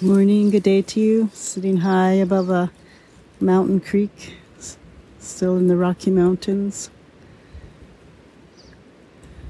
[0.00, 1.28] Morning, good day to you.
[1.32, 2.70] Sitting high above a
[3.40, 4.36] mountain creek,
[5.18, 6.88] still in the Rocky Mountains.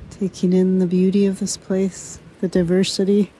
[0.08, 3.30] Taking in the beauty of this place, the diversity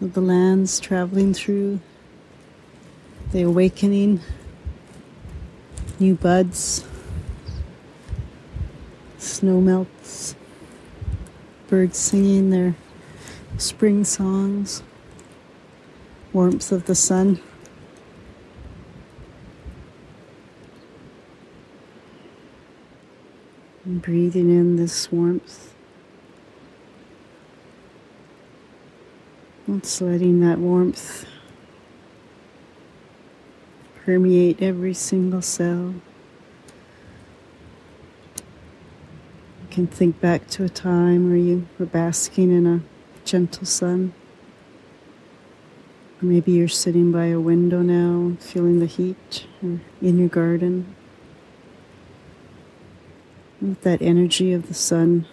[0.00, 1.78] of the lands traveling through,
[3.30, 4.18] the awakening,
[6.00, 6.84] new buds,
[9.18, 10.34] snow melts,
[11.68, 12.74] birds singing their
[13.56, 14.82] spring songs
[16.32, 17.40] warmth of the sun.
[23.84, 25.74] And breathing in this warmth.
[29.68, 31.26] It's letting that warmth
[34.04, 35.94] permeate every single cell.
[38.36, 42.80] You can think back to a time where you were basking in a
[43.24, 44.14] gentle sun.
[46.24, 50.94] Maybe you're sitting by a window now, feeling the heat, in your garden.
[53.60, 55.26] Let that energy of the sun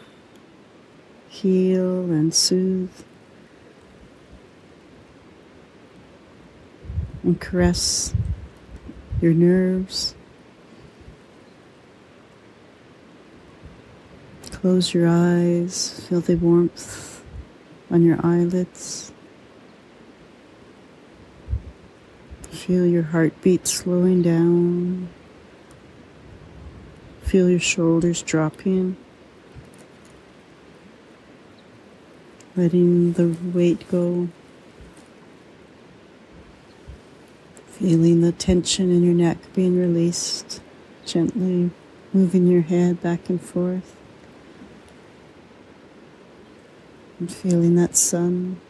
[1.28, 3.04] heal and soothe
[7.22, 8.16] and caress
[9.22, 10.16] your nerves.
[14.50, 17.24] Close your eyes, feel the warmth
[17.92, 19.12] on your eyelids.
[22.70, 25.10] Feel your heartbeat slowing down.
[27.24, 28.96] Feel your shoulders dropping.
[32.56, 34.30] Letting the weight go.
[37.72, 40.62] Feeling the tension in your neck being released.
[41.08, 41.72] Gently
[42.14, 43.96] moving your head back and forth.
[47.18, 48.62] And feeling that sun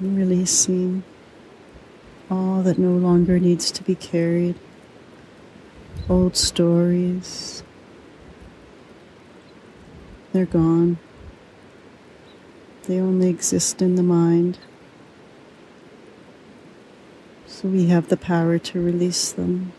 [0.00, 1.02] releasing
[2.30, 4.54] all that no longer needs to be carried,
[6.08, 7.62] old stories.
[10.32, 10.98] They're gone.
[12.84, 14.58] They only exist in the mind.
[17.46, 19.72] So we have the power to release them.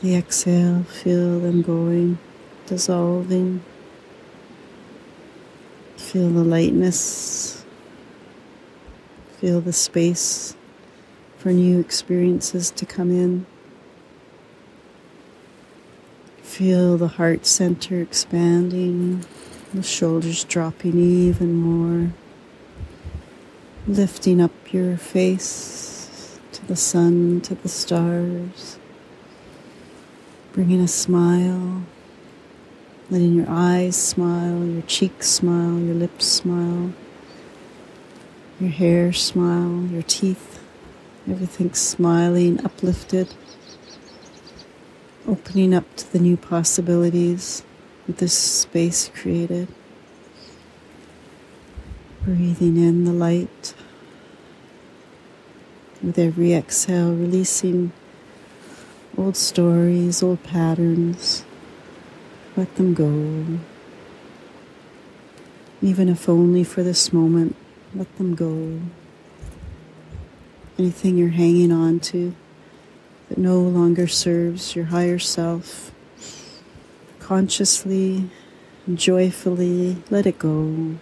[0.00, 2.18] The exhale, feel them going,
[2.66, 3.62] dissolving.
[6.10, 7.64] Feel the lightness.
[9.38, 10.56] Feel the space
[11.38, 13.46] for new experiences to come in.
[16.42, 19.24] Feel the heart center expanding,
[19.72, 22.12] the shoulders dropping even more.
[23.86, 28.80] Lifting up your face to the sun, to the stars.
[30.54, 31.84] Bringing a smile
[33.10, 36.92] letting your eyes smile, your cheeks smile, your lips smile,
[38.60, 40.62] your hair smile, your teeth,
[41.28, 43.34] everything smiling, uplifted,
[45.26, 47.64] opening up to the new possibilities
[48.06, 49.66] with this space created.
[52.22, 53.74] Breathing in the light.
[56.00, 57.92] With every exhale, releasing
[59.18, 61.44] old stories, old patterns
[62.56, 63.60] let them go.
[65.82, 67.56] Even if only for this moment,
[67.94, 68.80] let them go.
[70.78, 72.34] Anything you're hanging on to
[73.28, 75.92] that no longer serves your higher self,
[77.18, 78.30] consciously
[78.94, 80.96] joyfully let it go.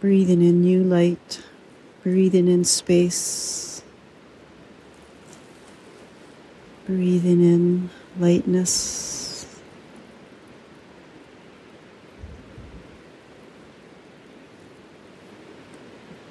[0.00, 1.42] Breathing in new light,
[2.02, 3.82] breathing in space,
[6.86, 9.07] breathing in lightness.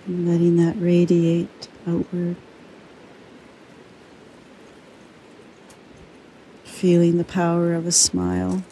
[0.08, 2.36] And letting that radiate outward.
[6.64, 8.64] Feeling the power of a smile.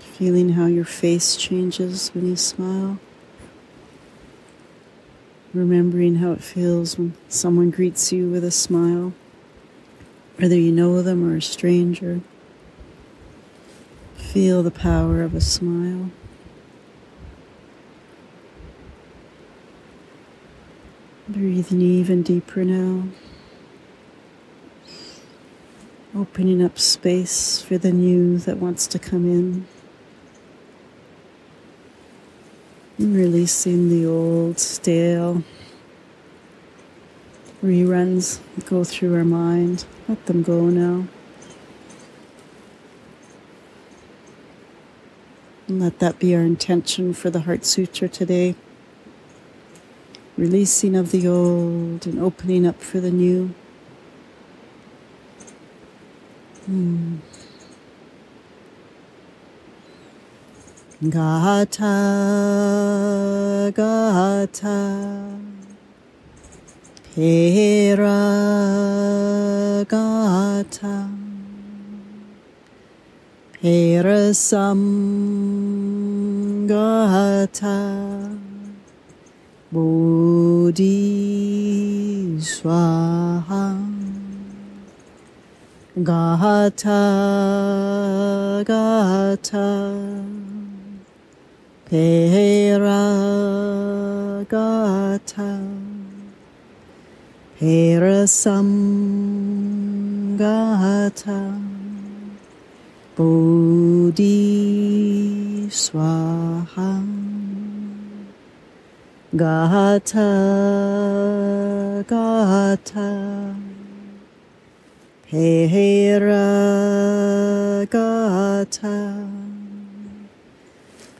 [0.00, 2.98] Feeling how your face changes when you smile
[5.56, 9.12] remembering how it feels when someone greets you with a smile,
[10.36, 12.20] whether you know them or a stranger.
[14.16, 16.10] Feel the power of a smile.
[21.28, 23.08] Breathing even deeper now.
[26.14, 29.66] Opening up space for the new that wants to come in.
[32.98, 35.42] And releasing the old, stale
[37.60, 39.84] reruns that go through our mind.
[40.06, 41.08] Let them go now.
[45.66, 48.54] And let that be our intention for the Heart Sutra today.
[50.36, 53.54] Releasing of the old and opening up for the new.
[56.66, 57.16] Hmm.
[61.08, 61.84] Gata,
[63.74, 65.38] gata,
[67.14, 68.08] pera,
[69.88, 71.10] gata,
[73.52, 74.80] pera sam,
[76.66, 78.45] gata,
[79.76, 80.88] bodhi
[82.40, 83.64] swaha.
[86.02, 87.02] Gata,
[88.64, 89.68] gata,
[91.86, 92.86] Peragata
[97.58, 98.40] Parasamgata
[103.16, 104.28] Bodhi
[105.70, 107.15] Swaha
[109.36, 110.30] Gata
[112.08, 113.54] Gata
[115.28, 115.76] Peragata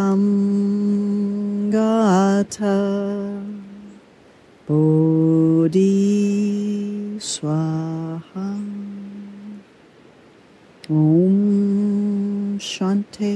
[4.67, 5.89] Bodhi
[7.19, 8.49] Swaha.
[10.89, 13.35] Om Shanti.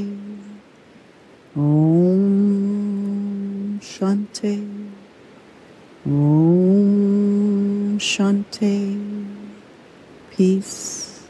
[1.56, 2.37] Om
[3.97, 4.91] Shanti
[6.05, 9.25] Om Shanti
[10.29, 11.27] Peace,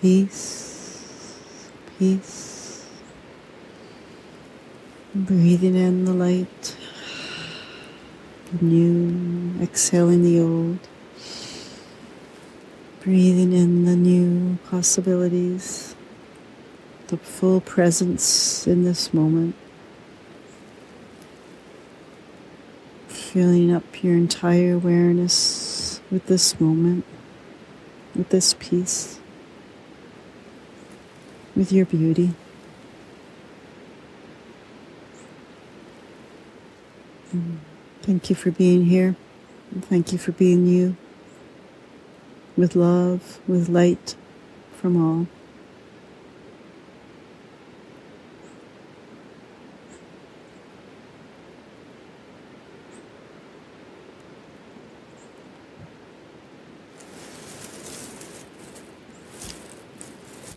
[0.00, 2.84] peace, peace.
[5.14, 6.76] Breathing in the light,
[8.50, 10.80] the new, exhaling the old.
[13.04, 15.94] Breathing in the new possibilities,
[17.06, 19.54] the full presence in this moment.
[23.34, 27.04] Filling up your entire awareness with this moment,
[28.14, 29.18] with this peace,
[31.56, 32.32] with your beauty.
[37.34, 37.56] Mm.
[38.02, 39.16] Thank you for being here.
[39.72, 40.96] And Thank you for being you
[42.56, 44.14] with love, with light
[44.76, 45.26] from all.